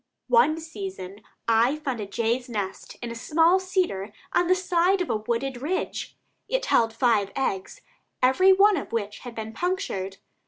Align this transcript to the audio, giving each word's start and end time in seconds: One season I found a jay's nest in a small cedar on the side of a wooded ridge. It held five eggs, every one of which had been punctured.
One 0.29 0.59
season 0.59 1.21
I 1.47 1.75
found 1.75 1.99
a 2.01 2.07
jay's 2.07 2.49
nest 2.49 2.97
in 3.03 3.11
a 3.11 3.15
small 3.15 3.59
cedar 3.59 4.11
on 4.33 4.47
the 4.47 4.55
side 4.55 4.99
of 4.99 5.11
a 5.11 5.15
wooded 5.17 5.61
ridge. 5.61 6.17
It 6.49 6.65
held 6.65 6.91
five 6.91 7.31
eggs, 7.35 7.81
every 8.19 8.51
one 8.51 8.77
of 8.77 8.91
which 8.91 9.19
had 9.19 9.35
been 9.35 9.53
punctured. 9.53 10.17